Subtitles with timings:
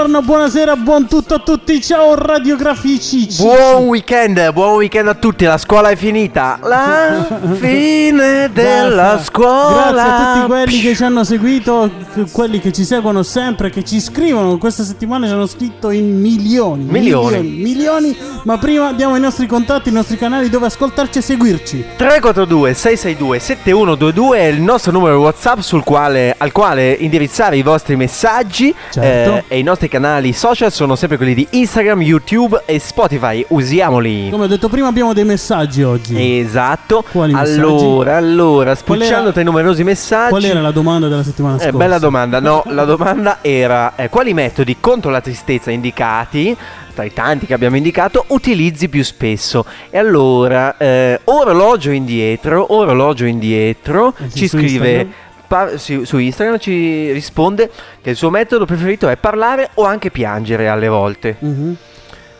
[0.00, 1.78] buongiorno, buonasera, buon tutto a tutti.
[1.82, 3.26] Ciao radiografici.
[3.36, 5.44] Buon weekend, buon weekend a tutti.
[5.44, 6.58] La scuola è finita.
[6.62, 7.26] La
[7.60, 9.24] fine della Basta.
[9.24, 9.90] scuola.
[9.92, 11.90] Grazie a tutti quelli che ci hanno seguito,
[12.32, 14.56] quelli che ci seguono sempre, che ci scrivono.
[14.56, 16.84] Questa settimana ci hanno scritto in milioni.
[16.84, 17.40] Milioni.
[17.40, 17.62] Milioni.
[17.62, 18.16] milioni.
[18.44, 21.84] Ma prima diamo i nostri contatti, i nostri canali dove ascoltarci e seguirci.
[21.98, 27.96] 342 662 7122 è il nostro numero WhatsApp sul quale, al quale indirizzare i vostri
[27.96, 29.36] messaggi Certo.
[29.36, 33.44] eh, e i nostri canali social sono sempre quelli di Instagram, YouTube e Spotify.
[33.48, 34.30] Usiamoli.
[34.30, 36.38] Come ho detto prima, abbiamo dei messaggi oggi.
[36.38, 37.04] Esatto.
[37.10, 37.58] Quali messaggi?
[37.58, 40.30] allora, allora, spulciando tra i numerosi messaggi.
[40.30, 41.68] Qual era la domanda della settimana scorsa?
[41.68, 42.40] Eh, bella domanda.
[42.40, 46.56] No, la domanda era eh, quali metodi contro la tristezza indicati
[46.94, 49.64] tra i tanti che abbiamo indicato utilizzi più spesso?
[49.90, 55.14] E allora, eh, orologio indietro, orologio indietro, Eh sì, ci scrive Instagram.
[55.50, 57.68] Pa- sì, su Instagram ci risponde
[58.00, 61.36] che il suo metodo preferito è parlare o anche piangere alle volte.
[61.40, 61.76] Mhm.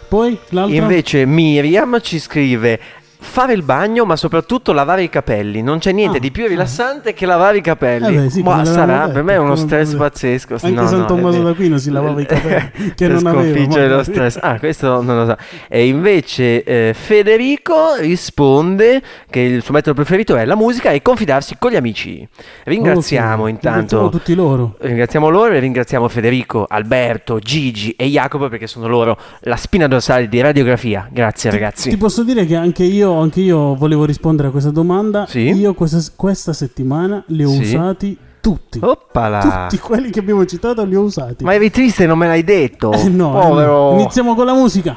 [0.07, 0.77] Poi l'altra?
[0.77, 2.79] Invece Miriam ci scrive
[3.23, 5.63] fare il bagno, ma soprattutto lavare i capelli.
[5.63, 8.17] Non c'è niente Ah, di più rilassante che lavare i capelli.
[8.17, 10.55] Eh beh, sì, Ma sarà, per me è uno stress pazzesco.
[10.55, 13.43] Anche No, San no, Tommaso è- d'Aquino si lavava i capelli, che per non aveva,
[13.43, 14.39] sconfiggere lo stress.
[14.41, 15.37] Ah, questo non lo so.
[15.69, 21.57] E invece eh, Federico risponde che il suo metodo preferito è la musica e confidarsi
[21.59, 22.27] con gli amici.
[22.65, 24.75] Ringraziamo Ok, intanto ringraziamo tutti loro.
[24.79, 30.29] Ringraziamo loro e ringraziamo Federico, Alberto, Gigi e Jacopo perché sono loro la spina dorsale
[30.29, 31.09] di radiografia.
[31.11, 31.91] Grazie ragazzi.
[31.91, 35.27] Ti posso dire che anche io, anche io volevo rispondere a questa domanda.
[35.27, 35.41] Sì?
[35.51, 37.61] Io questa, questa settimana li ho Sì.
[37.61, 38.79] usati tutti.
[38.83, 39.67] Oppala.
[39.69, 41.45] Tutti quelli che abbiamo citato li ho usati.
[41.45, 42.93] Ma eri triste e non me l'hai detto.
[42.93, 43.47] Eh no, eh.
[43.47, 43.93] Povero.
[43.95, 44.97] Iniziamo con la musica.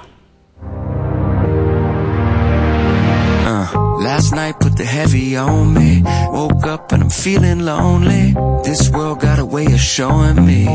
[3.45, 6.01] Uh, last night put the heavy on me.
[6.31, 8.33] Woke up and I'm feeling lonely.
[8.63, 10.65] This world got a way of showing me.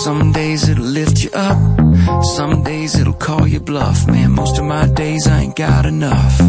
[0.00, 2.24] Some days it'll lift you up.
[2.24, 4.06] Some days it'll call you bluff.
[4.06, 6.40] Man, most of my days I ain't got enough.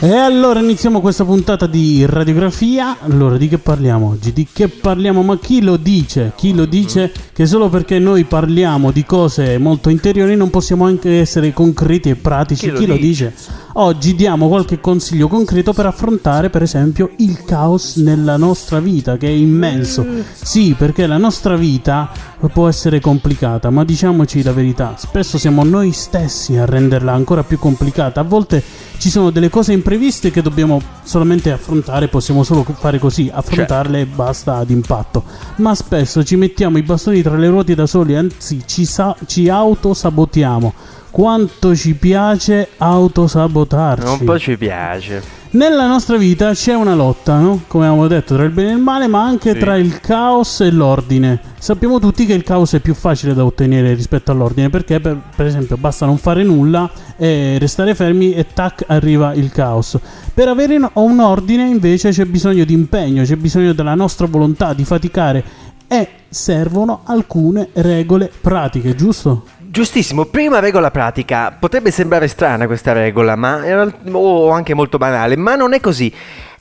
[0.00, 2.98] E allora iniziamo questa puntata di radiografia.
[3.00, 4.32] Allora, di che parliamo oggi?
[4.32, 5.22] Di che parliamo?
[5.22, 6.32] Ma chi lo dice?
[6.36, 11.18] Chi lo dice che solo perché noi parliamo di cose molto interiori non possiamo anche
[11.18, 12.66] essere concreti e pratici?
[12.66, 13.32] Chi lo Chi lo dice?
[13.36, 13.52] dice?
[13.74, 19.28] Oggi diamo qualche consiglio concreto per affrontare, per esempio, il caos nella nostra vita, che
[19.28, 20.04] è immenso.
[20.32, 22.10] Sì, perché la nostra vita
[22.52, 27.58] può essere complicata, ma diciamoci la verità, spesso siamo noi stessi a renderla ancora più
[27.58, 28.20] complicata.
[28.20, 28.62] A volte
[28.96, 34.06] ci sono delle cose impreviste che dobbiamo solamente affrontare, possiamo solo fare così, affrontarle e
[34.06, 35.24] basta d'impatto.
[35.56, 39.48] Ma spesso ci mettiamo i bastoni tra le ruote da soli, anzi ci, sa- ci
[39.48, 40.96] autosabotiamo.
[41.10, 44.06] Quanto ci piace autosabotarci.
[44.20, 45.36] Un po' ci piace.
[45.50, 47.62] Nella nostra vita c'è una lotta, no?
[47.68, 49.58] come abbiamo detto, tra il bene e il male, ma anche Sì.
[49.58, 51.40] tra il caos e l'ordine.
[51.58, 55.46] Sappiamo tutti che il caos è più facile da ottenere rispetto all'ordine, perché per, per
[55.46, 59.98] esempio basta non fare nulla e restare fermi e tac arriva il caos.
[60.34, 64.74] Per avere un- un ordine invece c'è bisogno di impegno, c'è bisogno della nostra volontà
[64.74, 65.42] di faticare
[65.88, 69.44] e servono alcune regole pratiche, giusto?
[69.78, 71.56] Giustissimo, prima regola pratica.
[71.56, 73.62] Potrebbe sembrare strana questa regola, ma
[74.10, 76.12] o anche molto banale, ma non è così.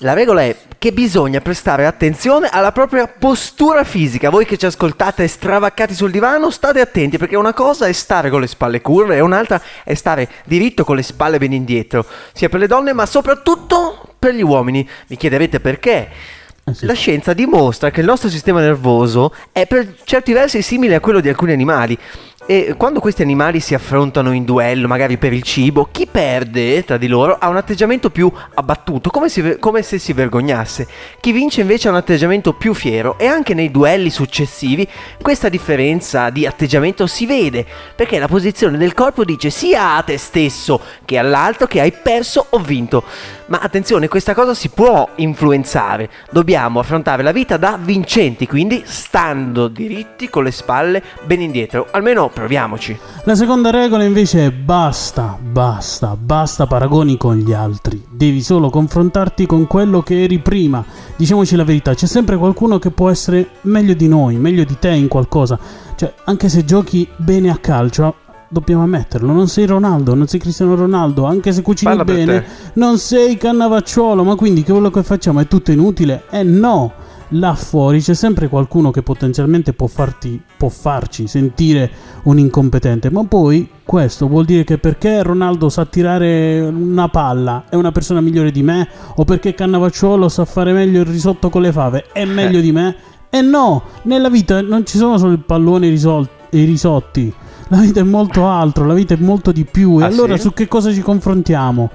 [0.02, 4.30] La regola è che bisogna prestare attenzione alla propria postura fisica.
[4.30, 8.40] Voi che ci ascoltate stravaccati sul divano, state attenti perché una cosa è stare con
[8.40, 12.60] le spalle curve e un'altra è stare diritto con le spalle ben indietro, sia per
[12.60, 14.88] le donne ma soprattutto per gli uomini.
[15.08, 16.10] Mi chiederete perché?
[16.64, 16.72] Eh.
[16.82, 21.20] La scienza dimostra che il nostro sistema nervoso è per certi versi simile a quello
[21.20, 21.98] di alcuni animali
[22.50, 26.96] E quando questi animali si affrontano in duello, magari per il cibo, chi perde tra
[26.96, 30.88] di loro ha un atteggiamento più abbattuto, come, si- come se si vergognasse.
[31.20, 34.88] Chi vince invece ha un atteggiamento più fiero e anche nei duelli successivi
[35.22, 40.18] questa differenza di atteggiamento si vede, perché la posizione del corpo dice sia a te
[40.18, 43.04] stesso che all'altro che hai perso o vinto.
[43.48, 46.10] Ma attenzione, questa cosa si può influenzare.
[46.30, 51.88] Dobbiamo affrontare la vita da vincenti, quindi stando diritti con le spalle ben indietro.
[51.92, 52.98] Almeno proviamoci.
[53.24, 58.06] La seconda regola invece è basta, basta, basta paragoni con gli altri.
[58.10, 60.84] Devi solo confrontarti con quello che eri prima.
[61.16, 64.90] Diciamoci la verità, c'è sempre qualcuno che può essere meglio di noi, meglio di te
[64.90, 65.58] in qualcosa.
[65.96, 68.16] Cioè, anche se giochi bene a calcio,
[68.50, 72.98] dobbiamo ammetterlo, non sei Ronaldo, non sei Cristiano Ronaldo, anche se cucini Parla bene, non
[72.98, 76.24] sei Cannavacciuolo, ma quindi che quello che facciamo è tutto inutile?
[76.30, 77.06] Eh no!
[77.32, 81.92] Là fuori c'è sempre qualcuno che potenzialmente può, farti, può farci sentire
[82.24, 87.76] un incompetente, ma poi questo vuol dire che perché Ronaldo sa tirare una palla è
[87.76, 91.74] una persona migliore di me o perché Cannavacciuolo sa fare meglio il risotto con le
[91.74, 92.96] fave è meglio di me?
[93.30, 95.90] E no, nella vita non ci sono solo il pallone e
[96.52, 97.34] i risotti.
[97.70, 100.00] La vita è molto altro, la vita è molto di più.
[100.00, 100.44] E Ah, allora sì?
[100.44, 101.90] su che cosa ci confrontiamo?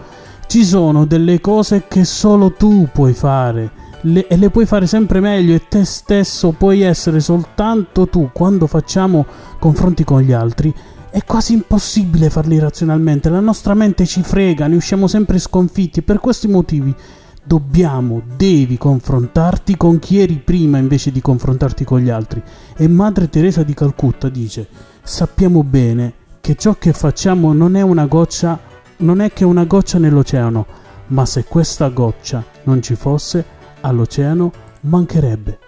[0.46, 3.70] Ci sono delle cose che solo tu puoi fare.
[4.04, 8.66] le- e le puoi fare sempre meglio e te stesso puoi essere soltanto tu quando
[8.66, 9.24] facciamo
[9.60, 10.74] confronti con gli altri
[11.08, 16.02] è quasi impossibile farli razionalmente la nostra mente ci frega ne usciamo sempre sconfitti e
[16.02, 16.92] per questi motivi
[17.44, 22.42] dobbiamo devi confrontarti con chi eri prima invece di confrontarti con gli altri
[22.76, 24.68] e madre Teresa di Calcutta dice
[25.02, 28.58] sappiamo bene che ciò che facciamo non è una goccia
[28.98, 30.66] non è che una goccia nell'oceano
[31.08, 33.44] ma se questa goccia non ci fosse
[33.80, 34.52] all'oceano
[34.82, 35.61] mancherebbe.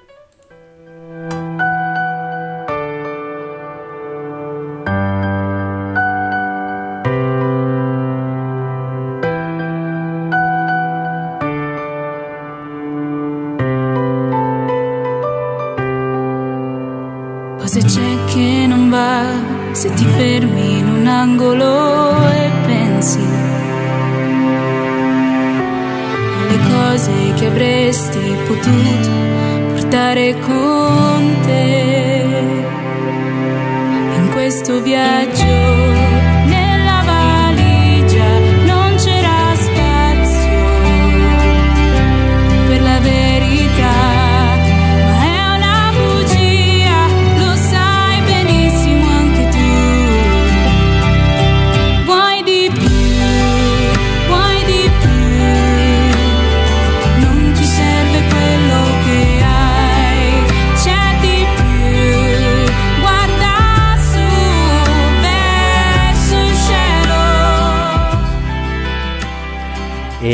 [19.75, 23.19] Se ti fermi in un angolo e pensi
[26.39, 29.11] alle cose che avresti potuto
[29.75, 32.25] portare con te
[34.17, 36.04] in questo viaggio.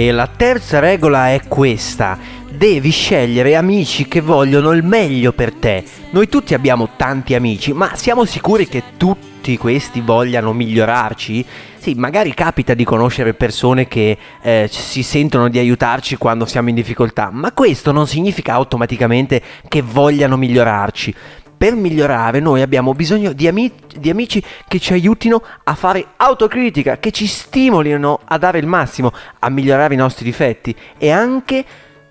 [0.01, 2.17] E la terza regola è questa.
[2.49, 5.85] Devi scegliere amici che vogliono il meglio per te.
[6.13, 11.45] Noi tutti abbiamo tanti amici, ma siamo sicuri che tutti questi vogliano migliorarci?
[11.77, 16.77] Sì, magari capita di conoscere persone che eh, si sentono di aiutarci quando siamo in
[16.77, 21.15] difficoltà, ma questo non significa automaticamente che vogliano migliorarci.
[21.61, 26.97] Per migliorare noi abbiamo bisogno di, ami- di amici che ci aiutino a fare autocritica,
[26.97, 31.63] che ci stimolino a dare il massimo, a migliorare i nostri difetti e anche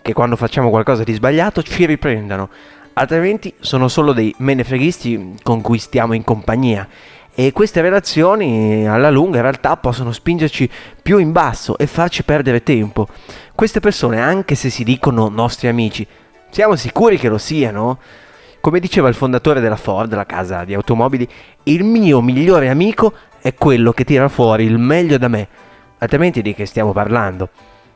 [0.04, 2.48] che quando facciamo qualcosa di sbagliato ci riprendano.
[2.94, 6.88] Altrimenti sono solo dei menefreghisti con cui stiamo in compagnia.
[7.34, 10.70] E queste relazioni alla lunga in realtà possono spingerci
[11.02, 13.08] più in basso e farci perdere tempo.
[13.56, 16.06] Queste persone, anche se si dicono nostri amici,
[16.52, 17.98] siamo sicuri che lo siano?
[18.62, 21.28] Come diceva il fondatore della Ford, la casa di automobili,
[21.64, 25.48] il mio migliore amico è quello che tira fuori il meglio da me.
[26.00, 27.50] Altrimenti di che stiamo parlando?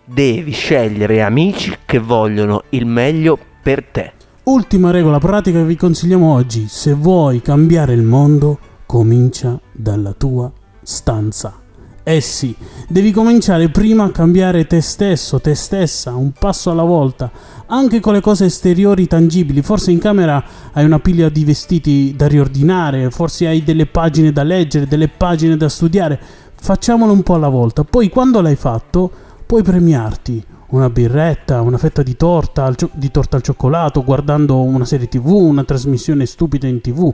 [0.06, 4.14] Devi scegliere amici che vogliono il meglio per te.
[4.44, 10.50] Ultima regola pratica che vi consigliamo oggi, se vuoi cambiare il mondo, comincia dalla tua
[10.82, 11.60] stanza.
[12.06, 12.54] Eh sì,
[12.90, 17.32] devi cominciare prima a cambiare te stesso, te stessa, un passo alla volta,
[17.74, 19.64] anche con le cose esteriori tangibili.
[19.64, 24.44] Forse in camera hai una piglia di vestiti da riordinare, forse hai delle pagine da
[24.44, 26.20] leggere, delle pagine da studiare.
[26.54, 27.84] Facciamolo un po' alla volta.
[27.84, 29.12] Poi quando l'hai fatto,
[29.46, 34.86] puoi premiarti una birretta, una fetta di torta, al di torta al cioccolato, guardando una
[34.86, 37.12] serie tv, una trasmissione stupida in tv.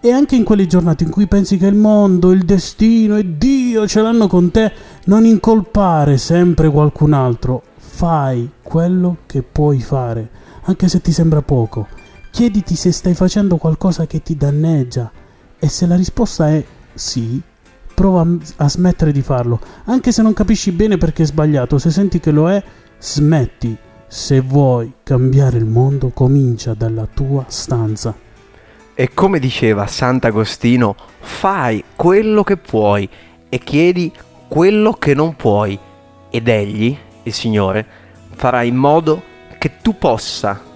[0.00, 3.86] E anche in quelle giornate in cui pensi che il mondo, il destino e Dio
[3.86, 4.72] ce l'hanno con te,
[5.04, 7.62] non incolpare sempre qualcun altro.
[8.00, 10.30] Fai quello che puoi fare,
[10.62, 11.86] anche se ti sembra poco.
[12.30, 15.12] Chiediti se stai facendo qualcosa che ti danneggia
[15.58, 16.64] E se la risposta è
[16.94, 17.38] sì,
[17.94, 18.26] prova
[18.56, 19.60] a- smettere di farlo.
[19.84, 22.64] Anche se non capisci bene perché è sbagliato, se senti che lo è,
[22.98, 23.76] smetti.
[24.06, 28.16] Se vuoi cambiare il mondo, comincia dalla tua stanza.
[28.94, 33.06] E come diceva Sant'Agostino, fai quello che puoi
[33.50, 34.10] e chiedi
[34.48, 35.78] quello che non puoi.
[36.30, 37.86] Ed egli, il Signore,
[38.34, 39.22] farà in modo
[39.58, 40.68] che tu possa.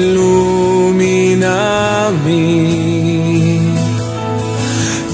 [0.00, 1.28] Illuminami.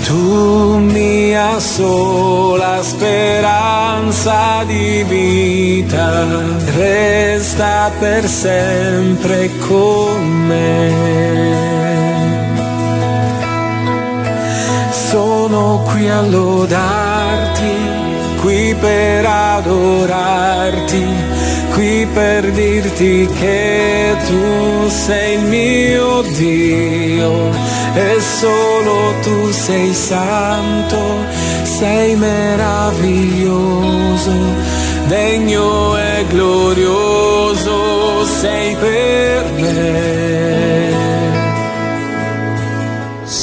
[0.06, 6.24] Tu mia sola speranza di vita,
[6.76, 11.74] resta per sempre con me.
[15.10, 17.74] Sono qui a lodarti,
[18.40, 21.04] qui per adorarti,
[21.76, 27.50] qui per dirti che tu sei il mio Dio
[27.94, 30.98] e solo tu sei santo,
[31.62, 33.54] sei meraviglioso,
[35.06, 40.25] degno e glorioso sei per me.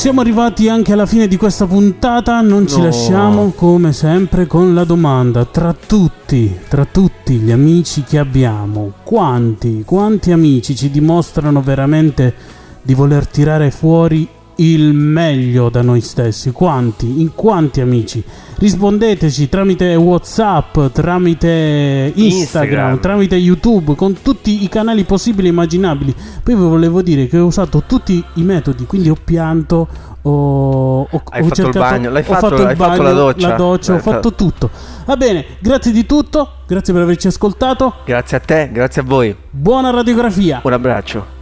[0.04, 2.84] Siamo arrivati anche alla fine di questa puntata, non ci No.
[2.84, 9.84] lasciamo come sempre con la domanda, tra tutti, tra tutti gli amici che abbiamo, quanti,
[9.86, 12.34] quanti amici ci dimostrano veramente
[12.82, 16.52] di voler tirare fuori il meglio da noi stessi?
[16.52, 17.22] Quanti?
[17.22, 18.24] In quanti amici?
[18.58, 23.00] Rispondeteci tramite Whatsapp, tramite Instagram, Instagram.
[23.00, 26.16] tramite YouTube, con tutti i canali possibili e immaginabili.
[26.44, 29.88] Poi vi volevo dire che ho usato tutti i metodi, quindi ho pianto,
[30.22, 33.12] ho, ho, Hai ho fatto il bagno, l'hai ho fatto- fatto hai fatto bagno, la
[33.14, 33.48] doccia?
[33.50, 34.70] la doccia, ho fatto fatto- tutto.
[35.06, 37.94] Va bene, grazie di tutto, grazie per averci ascoltato.
[38.06, 39.36] Grazie a te, grazie a voi.
[39.50, 40.62] Buona radiografia.
[40.64, 41.33] Un abbraccio.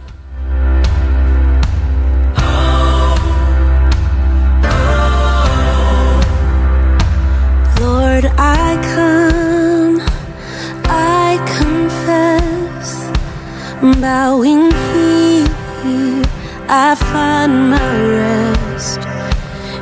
[8.22, 10.00] Lord, I come,
[10.84, 12.88] I confess,
[14.00, 16.22] bowing here,
[16.68, 19.00] I find my rest,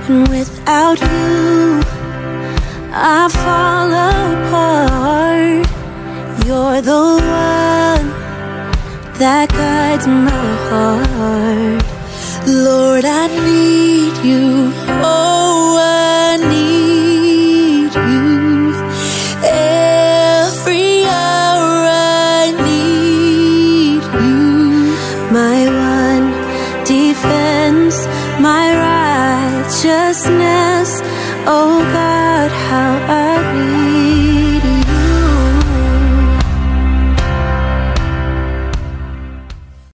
[0.08, 1.82] and without you,
[2.94, 5.66] I fall apart.
[6.46, 8.06] You're the one
[9.18, 11.84] that guides my heart.
[12.46, 14.79] Lord, I need you.